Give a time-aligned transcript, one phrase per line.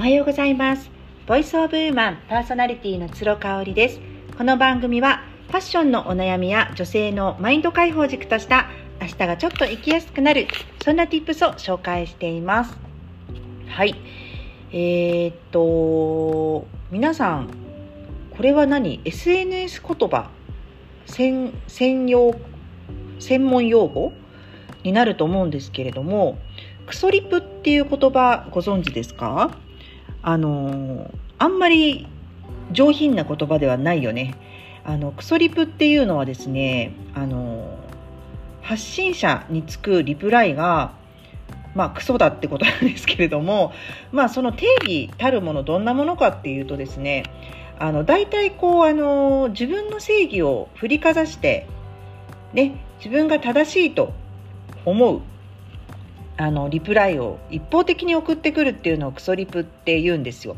[0.00, 0.90] おはようございます。
[1.26, 4.00] ボイスオブウーマンパーソナリティの鶴香織です。
[4.38, 10.48] この番組はファッションのお悩みや女性のマインド解放軸とした明日がちょっと生きやすくなる
[10.82, 12.78] そんな tips を紹介しています。
[13.68, 13.94] はい。
[14.72, 17.50] えー、っと皆さん
[18.34, 20.30] これは何？SNS 言葉？
[21.04, 22.34] 専専用
[23.18, 24.14] 専門用語？
[24.82, 26.38] になると思うんですけれども
[26.86, 29.58] クソリプっていう言葉ご存知ですか？
[30.22, 32.06] あのあんまり
[32.72, 34.34] 上品な言葉ではないよね。
[34.84, 37.78] あのクソリプっていうのはですねあの
[38.62, 40.92] 発信者につくリプライが
[41.74, 43.72] まあクソだってことなんですけれども
[44.10, 47.24] まあその定義たるものどんなものかっていうとですね
[47.78, 51.66] あの大体こうあの自分の正義を振りかざして
[52.52, 54.12] ね自分が正しいと
[54.84, 55.22] 思う
[56.40, 60.56] あのリプライを一方的に送ってくるっていうのをクソリプって言うんですよ。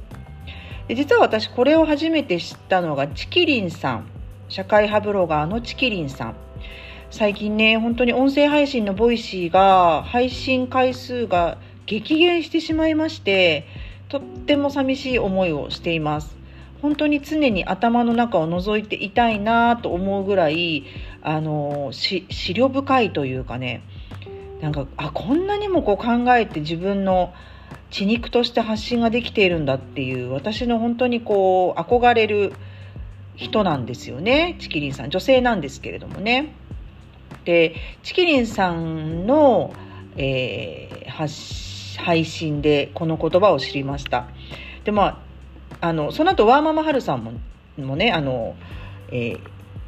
[0.87, 4.07] で実は私これを初めて知ったのがちきりんさん
[4.49, 6.35] 社会派ブロガーのちきりんさん
[7.11, 13.67] 最近ね本当に音声配信の Voicy が配信回数が激減してしまいまして
[14.09, 16.37] とっても寂しい思いをしています
[16.81, 20.85] 本当に常に頭の中を覗いていたいなと思うぐらい
[21.23, 23.83] あの資料深いというかね
[24.63, 27.35] なんかあこんなにもこう考えて自分の
[27.91, 32.53] 血肉として発信ができているんだっていう私の本当にこう憧れる
[33.35, 36.55] 人なんですよねチキリンさん女性なんですけれどもね。
[37.45, 37.75] で
[38.05, 39.75] チキリンさんの、
[40.17, 44.29] えー、配信でこの言葉を知りました。
[44.85, 45.25] でま
[45.81, 47.33] ああのその後ワーママハルさんも
[47.77, 48.55] もねあの、
[49.11, 49.41] えー、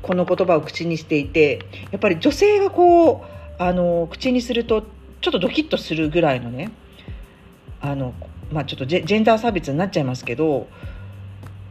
[0.03, 1.61] この言葉を口にしていて
[1.93, 4.83] やっぱり女性がこうあの口にすると
[5.21, 6.71] ちょっとドキッとするぐらいのね
[7.81, 8.15] あの、
[8.53, 10.67] まあ、ちょっとジェンダー差別になっちゃいますけど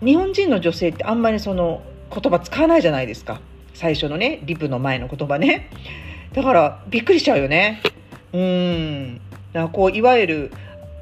[0.04, 1.82] 日本人の女性ってあんまりその
[2.14, 3.42] 言葉使わないじゃないですか。
[3.74, 5.70] 最初のねリプの前の言葉ね。
[6.34, 7.82] だからびっくりしちゃうよね。
[8.34, 9.16] うん。
[9.54, 10.52] だからこういわゆる、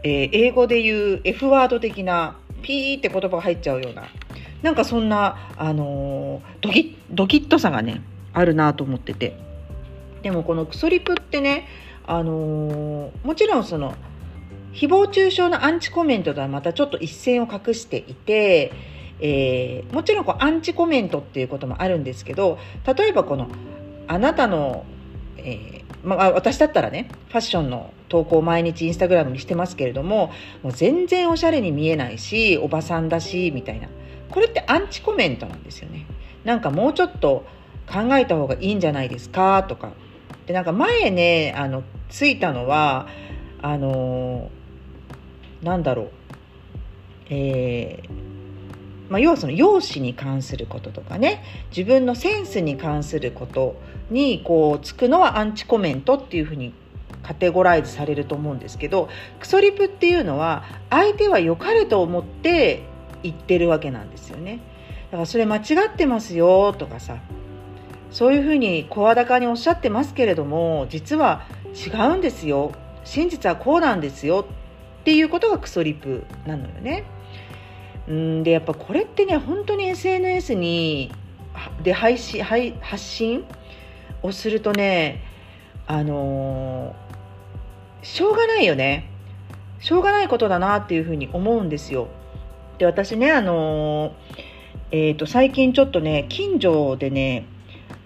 [0.03, 4.03] えー、英語で言う F ワード的なピーって言葉が入っちゃうような。
[4.61, 8.01] なんかそんな、あのー、ドキドキッとさがね
[8.33, 9.50] あるなと思ってて。
[10.21, 11.67] でもこのクソリプってね、
[12.05, 13.95] あのー、もちろんその
[14.73, 18.71] 誹謗中傷のアンチコメントとはまたちょっと一線を画していて、
[19.19, 23.49] えー、もちろんこうアンチコメントっていうこともあるんですけど例えばこの
[24.07, 24.85] あなたの、
[25.37, 30.31] えー、まあ、私だったらねファッションの投稿毎日インスタグラムにしてますけれども
[30.63, 33.89] もう全然おしゃれに見えないしおばさんだしみたいな。
[34.31, 36.05] これってアンチコメントなんですよね。
[36.45, 37.45] なんかもうちょっと
[37.87, 39.91] 考えた方がいいんじゃないですかとか。
[40.51, 43.07] でなんか前ねあのついたのは
[43.61, 44.49] あの
[45.63, 46.09] なんだろう。
[47.33, 48.09] えー、
[49.09, 51.43] まあ、要はその容姿に関することとかね。
[51.69, 53.79] 自分のセンスに関すること
[54.09, 56.73] にこうつくのはアンチコメントっていうふうに
[57.23, 59.07] カテゴライズされると思うんですけど
[59.39, 62.81] クソリプっていうのは相手は良かれと思って
[63.23, 64.59] 言ってるわけなんですよね。
[65.11, 67.19] だからそれ間違ってますよとかさ
[68.11, 72.73] そういうふうに声高におっしゃってますけれども実は違うんですよ
[73.05, 74.45] 真実はこうなんですよ
[75.01, 77.03] っていうことがクソリプなのよね。
[78.07, 81.11] うんでやっぱこれってね本当に SNS に
[81.83, 83.45] で配信配発信
[84.21, 85.23] をするとね
[85.87, 89.09] あのー、しょうがないよね
[89.79, 92.07] しょうがないことだなっていうふうに思うんですよ。
[92.77, 94.11] で私ねあのー、
[94.91, 97.45] えーと最近ちょっとね近所でね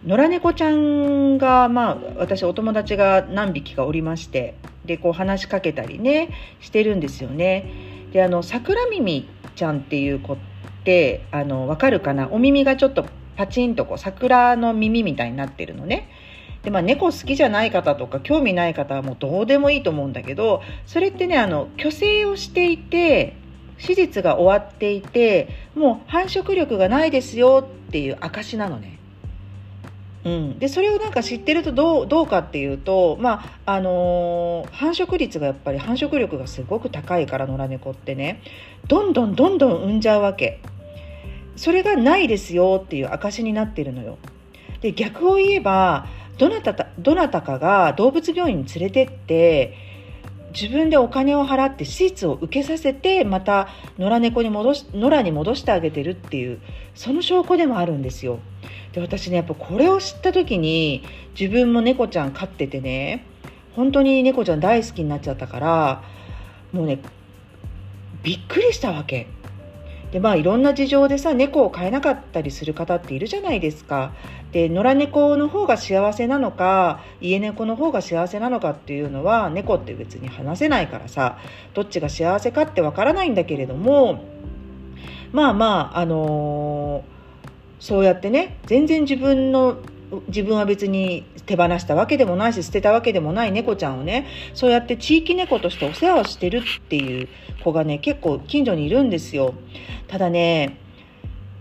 [0.06, 4.54] 野良猫ちゃんが、まあ、私お友達が何匹かおりまして
[4.86, 6.30] でこう話しかけたりね
[6.62, 7.72] してるんですよね。
[8.14, 10.38] であの桜耳ちゃんっていう子っ
[10.84, 12.30] てあの分かるかな？
[12.32, 16.08] お耳がちょっとパチンとこう桜の耳みたいになってるのね。
[16.62, 23.36] でまあ、猫好きじゃない方とか興味ない方はもうどうでもいいと思うんだけどそれってねあの虚勢をしていて
[23.78, 29.00] 手術が終わっていてもう繁殖力がないですよっていう証なのね。
[30.26, 38.42] うん、でそれをなんか知ってるとどうどうかっていうと、まああのー、繁殖率がやっぱり繁殖力がすごく高いから野良猫ってね
[38.88, 40.60] どんどんどんどん産んじゃうわけ。
[41.56, 44.18] それがないですよっていう証になってるのよ。
[44.82, 46.08] で逆を言えば
[46.40, 49.74] どなたどなたかが動物病院に連れてって
[50.60, 53.68] 自分でお金を払って手術を受けさせてまた
[54.00, 56.62] 野良猫に戻し野良に戻してあげてるっていう
[56.96, 58.40] その証拠でもあるんですよ。
[58.94, 61.04] で私ねやっぱこれを知った時に
[61.38, 63.26] 自分も猫ちゃん飼っててね
[63.76, 66.04] 本当に猫ちゃん大好きになっちゃったから
[66.72, 67.00] もうね
[68.24, 69.28] びっくりしたわけ。
[70.16, 74.14] でまあいろんな事情でさ猫を飼えなかったりする方っているじゃないですか。
[74.54, 81.38] で野良猫の方が幸せなのか家猫の方が幸せなのかっていうのは猫って別に話せないからさ
[81.74, 84.24] どっちが幸せかってわからないんだけれども
[85.34, 89.80] まあまああのー、そうやってね全然自分の
[90.28, 97.28] 自分は別に手放したわけでもないし捨てたわけでもない猫ちゃんをねそうやって地域猫としてお世話をしてるっていう
[97.64, 99.54] 子がね結構近所にいるんですよ。
[100.08, 100.78] ただね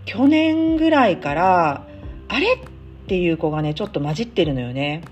[0.04, 1.86] 去年ぐらいから
[2.28, 2.58] あれっ
[3.06, 5.02] ていう子がねちょっと混じってるのよね。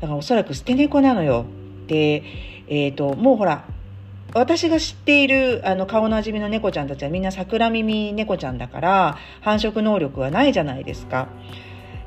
[0.00, 1.44] だからおそらく捨て猫なのよ。
[1.86, 2.22] で
[2.68, 3.64] えっ、ー、ともうほら
[4.32, 11.28] 私が知っているあの顔なじみの猫ちゃんたちはみんな桜耳猫ちゃんだから繁殖能力はないじゃないですか。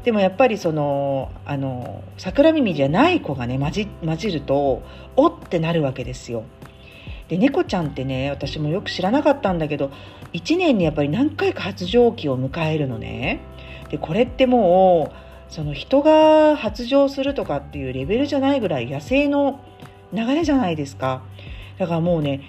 [0.03, 4.83] でもやっぱりそのあの桜耳じゃない子がね混じ混じると
[5.15, 6.43] おってなるわけですよ。
[7.29, 9.91] で猫ちゃんってね私もよく知らなかったんだけど
[10.33, 13.39] 1年にやっぱり何回か発情期を迎えるのね。
[13.89, 15.13] でこれっても
[15.49, 19.61] うその人が発情するとかっていうレベルじゃないぐらい野生の
[20.11, 21.23] 流れじゃないですか。
[21.77, 22.41] だからもうね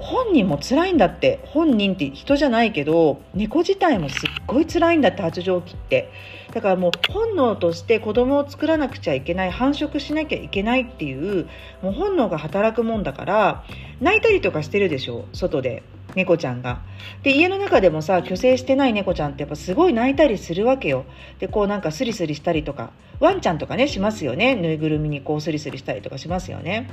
[0.00, 6.10] 本人も辛いんだって本人って人じゃないけど猫自体もすっごい辛いんだって発情期って
[6.52, 11.48] だからもう本能として子供を作らなくちゃいけない繁殖しなきゃいけないっていう
[11.82, 13.64] もう本能が働くもんだから
[14.00, 15.82] 泣いたりとかしてるでしょ外で
[16.16, 16.82] 猫ちゃんが。
[17.22, 21.04] で家の中でもさ虚勢してない猫ちゃんってやっぱすごい泣いたりするわけよ。
[21.38, 26.90] でこうなんかスリスリしたりとかワンちゃんとかねしますよねぬいぐるみにこうスリスリしたりとかしますよね。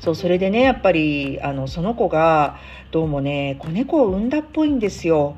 [0.00, 2.58] そうそれでねやっぱりあのその子が
[2.90, 5.36] どうもね子猫を産んだっぽいんですよ。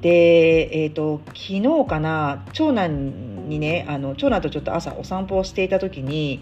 [0.00, 6.40] で、えーと、昨日かな長男にねあの長男とちょっと朝お散歩をしていた時に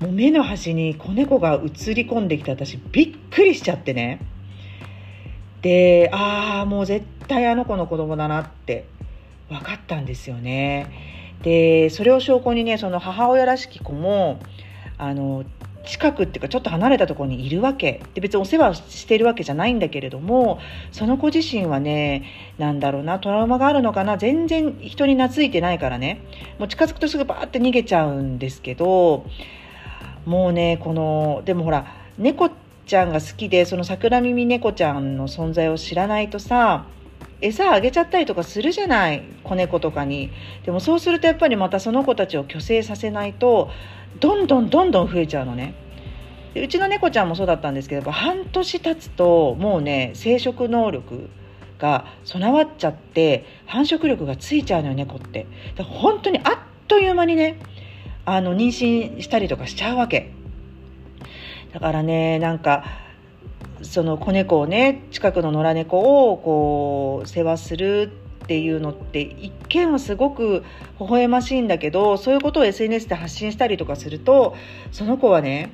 [0.00, 4.20] もう目の端に子猫が映り込んできて私びっくりしちゃってね
[5.60, 8.86] でああもう絶対あの子の子供だなって
[9.48, 10.90] 分かったんですよね
[11.42, 14.40] でそれを証拠にねその母親らしき子も
[14.98, 15.44] あの
[15.84, 18.00] 近くっていうかちょっと離れたところにいるわけ。
[18.14, 20.60] で別にお世話してるわけじゃないんだけれども
[20.92, 22.24] その子自身はね
[22.58, 24.16] なんだろうなトラウマがあるのかな。
[24.16, 26.20] 全然人に懐いてないからね。
[26.58, 29.26] もう近づくとすぐバーって逃げちゃうんですけど
[30.24, 31.86] もうねこのでもほら
[32.18, 32.50] 猫
[32.86, 36.84] ちゃんが好きでその桜耳猫ちゃんの存在を知らないとさ
[37.42, 40.30] 餌あげちゃったりとかするじゃない子猫とかに。
[40.64, 43.70] でもそうするとやっぱりまたその子たちを虚勢させないと
[44.20, 45.74] どんどんどんどん増えちゃうのね。
[46.54, 51.30] でうちの猫ちゃんもそうだったんですけど半年経つともうね生殖能力
[51.78, 55.46] が備わっちゃって繁殖力がついちゃうのよ猫って。
[55.76, 56.58] だから本当にあっ
[56.88, 57.58] という間にね
[58.24, 60.30] あの妊娠したりとかしちゃうわけ。
[61.72, 62.84] だからねなんか
[63.82, 68.10] その子猫をね近くの野良猫をこう世話する
[68.44, 70.64] っていうのって一見はすごく
[70.98, 74.56] 微笑ましいんだけどそういうことを SNS で発信したりとかすると
[74.90, 75.72] その子はね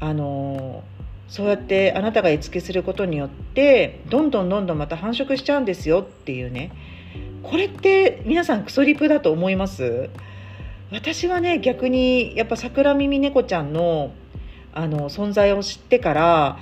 [0.00, 0.82] あの
[1.28, 6.72] そうやってあなたが絵付けすることによってどんどんどんどんまた繁殖しちゃうんですよっていうね。
[7.42, 10.10] これって皆さんクソリプだと思います？
[10.92, 14.12] 私はね逆にやっぱ桜耳猫ちゃんの
[14.72, 16.58] あの存在を知ってから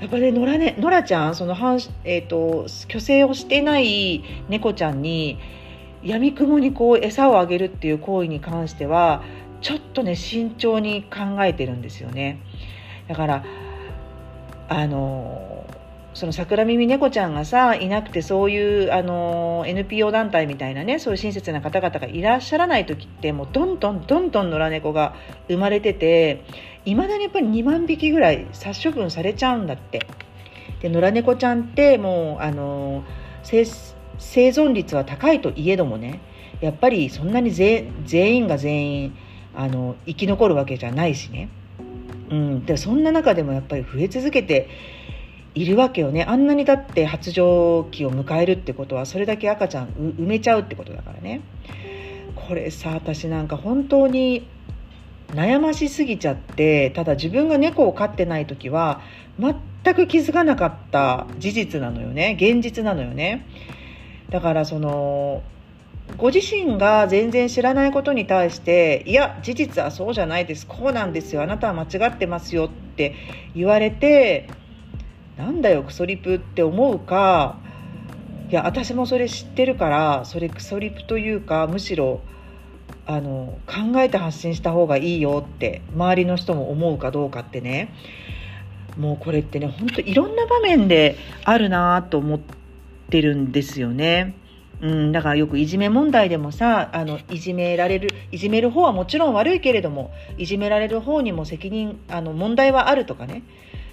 [0.00, 5.38] やっぱね、野良ね、野良ちゃん、その反、えっ、ー、と、虚勢をしてない猫ちゃんに、
[6.02, 9.22] 闇雲にこう餌をあげるっていう行為に関しては、
[9.60, 12.38] ちょっとね、慎重に考えてるんですよね。
[13.08, 13.44] だから、
[14.70, 15.49] あの、
[16.12, 25.14] その桜耳猫ちゃんがさいなくてそういうあの NPO 団体みたいなねそういう親切な方々がいらっしゃらない時ってもうどんどんどんどん野良猫が
[25.48, 26.44] 生まれてて
[26.84, 30.06] いまだにやっぱり2万匹ぐらい殺処分されちゃうんだって。
[30.80, 33.04] で野良猫ちゃんってもうあの
[33.42, 33.62] 生
[34.18, 36.20] 存率は高いといえどもね
[36.60, 39.16] やっぱりそんなに全員が全員
[39.54, 41.48] あの生き残るわけじゃないしね、
[42.30, 44.68] うん、でそんな中でもやっぱり増え続けて
[45.54, 46.24] いるわけよね。
[46.24, 51.40] あんなにだって発情期を迎えるってことはそれだけ赤ちゃん埋めちゃうってことだからね。
[52.36, 54.46] これさ私なんか本当に
[55.28, 59.00] 悩ましすぎちゃってただ自分が猫を飼ってない時は
[59.38, 62.36] 全く気づかなかった事実なのよね。
[62.40, 63.46] 現実なのよね。
[64.30, 65.42] だからその
[66.16, 70.66] ご自身が全然知らないことに対していや事実はそうじゃないです。
[70.66, 71.42] こうなんですよ。
[71.42, 73.14] あなたは間違ってますよって
[73.54, 74.48] 言われて
[75.40, 77.58] なんだよクソリプって思うか
[78.50, 82.20] いや私もそれ知ってるからそれクソリプというかむしろ
[83.06, 87.94] あの考えて発信した方がいいよって周りの人も思うかどうかってね
[88.98, 92.40] もうこれってね本当いろんな場面であるなと思っ
[93.08, 94.34] てるんですよね。
[94.82, 103.42] うん、だからよくいじめ問題でもさあのいじめられるいじめる方はもちろん悪いけれどもいじめられる方にも責任あの問題はあるとかね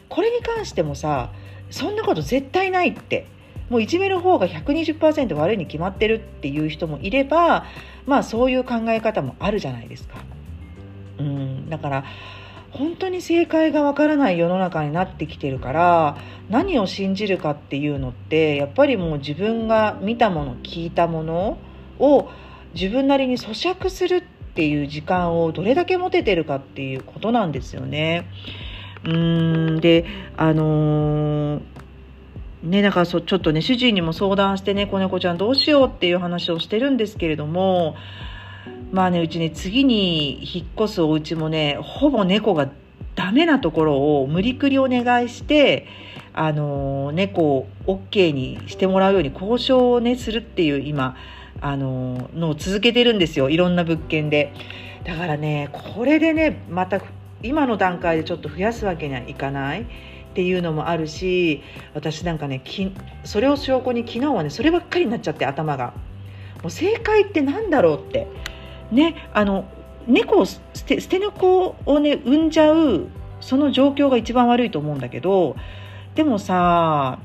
[0.10, 1.32] これに関してもさ
[1.70, 3.28] そんなこと絶対ないって
[3.70, 7.66] もういじめる方が120%悪いに決まってるっていう人もいれば
[8.06, 10.16] まあそういう考え方もあるじゃないですか。
[11.20, 12.04] うん、だから
[12.72, 16.18] 本当に正解がわからない世の中になってきてるから
[16.50, 21.58] 何を信じるかっていうのってやっぱりもう自分が見たもの聞いたもの
[21.98, 22.30] を
[22.74, 24.22] 自分なりに咀嚼するっ
[24.54, 28.28] ていう時間をどれだけ持ててるかっていうことなんですよね。
[29.04, 31.62] うんであのー
[32.64, 37.96] ね、だからそちょっとね主人にも相談してね子猫ちゃんどうしようっていう話をしてるんですけれども
[38.92, 42.70] まあねうちね次に引っ越すお家もねほぼ猫が
[43.16, 45.88] ダメなところを無理くりお願いして
[46.34, 51.16] あの猫を OK にしてもらうように交渉をねするっていう今
[51.62, 53.50] あののを続けてるんですよ。
[53.50, 54.54] いろんな物件で。
[55.04, 57.02] だからねこれでねまた
[57.44, 59.86] 今の段階でちょっと増やすわけにはいかないっ
[60.34, 61.62] ていうのもあるし
[61.94, 62.62] 私なんかね
[63.24, 65.94] それを証拠に昨日はねそればっかりになっちゃって頭が。
[66.64, 68.28] もう正解って何だろうって。
[68.92, 69.66] ねあの
[70.08, 73.08] 猫を捨て捨て猫をね産んじゃう
[73.42, 75.56] その状況が一番悪いと思うんだけど
[76.16, 77.20] でもさ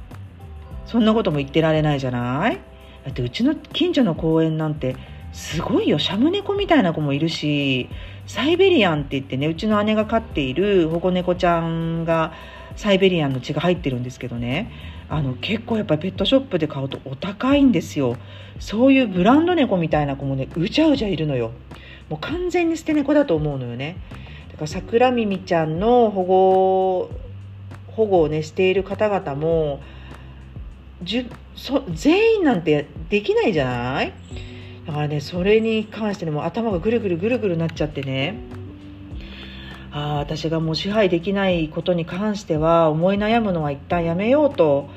[0.85, 2.59] そんなことも言ってられないじゃない？
[3.05, 4.97] だってうちの近所の公園なんて
[5.33, 5.99] すごいよ。
[5.99, 7.89] シャム猫みたいな子もいるし
[8.27, 12.33] サイベリアンって言ってねうちの姉が飼っている保護猫ちゃんが
[12.77, 14.71] サイベリアンの血が入ってるんですけどね。
[15.09, 18.17] あの結構やっぱりペットショップで買うとお高いんですよ。
[18.59, 21.51] そういうブランド猫みたいな子もねうじゃうじゃいるのよ。
[22.09, 23.97] もう完全に捨て猫だと思うのよね。
[24.51, 27.11] だから桜耳ちゃんの保護
[27.89, 29.81] 保護をねしている方々も
[31.03, 34.13] じゅそ全員なんてできないじゃない？
[34.87, 38.37] だからねそれに関してねもう頭がぐるぐるぐるぐるなっちゃってね
[39.93, 44.89] あ私がもう支配できないことに関しては思い悩むのは一旦やめようと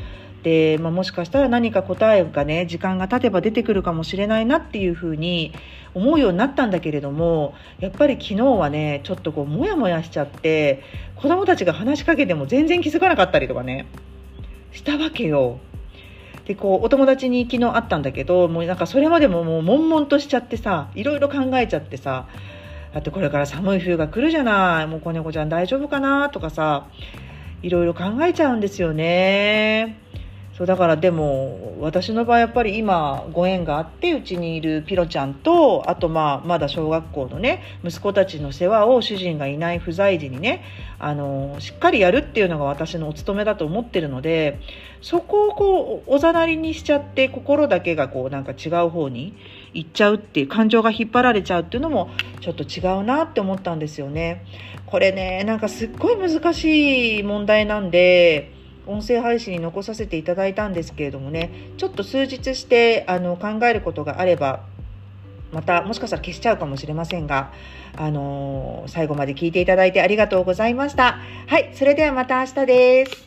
[0.44, 5.54] で、まあ、もしかしたら何か答えがね時間が経てば出てくるかもしれないなっていうふうに
[5.94, 10.84] 思うようになったんだけれどもやっぱり昨日はねちょっとこうモヤモヤしちゃって
[11.16, 13.88] 子供たちが話しかけても全然気づかなかったりとかね
[14.72, 15.60] したわけよ。
[16.46, 22.28] でこうお友達に昨日会ったんだけどもうなんかそれまでももう悶々としちゃってさいろいろ考えちゃってさ
[22.94, 26.88] だってこれから寒い冬が来るじゃないもう子猫ちゃん大丈夫かなとかさ
[27.62, 29.98] いろいろ考えちゃうんですよね。
[30.58, 40.64] そうだからでも私の場合やっぱり今ご縁があってうちにいるピロちゃんとあとまあまだ小学校のね息子たちの世話を主人がいない不在時にね
[40.98, 44.62] あのしっかりやるっていうのが私のお務めだと思ってるので
[45.02, 49.36] そこをこうおざなりにしちゃって心だけがこうなんか違う方に
[49.74, 54.46] 行っちゃうっていう感情が引っ張られちゃうっていうのもちょっと違うなって思ったんですよね。
[54.86, 58.55] これねなんかすっごい難しい問題なんで
[58.88, 64.62] 音声配信に残させていただいたんですけれどもねちょっと数日してあの考えることがあれば
[65.52, 67.54] またもしかしたら消しちゃうかもしれませんが、
[67.96, 71.20] あのー、最後まで聞いていただいてありがとうございました。
[71.48, 73.25] はい、それではまた明日です。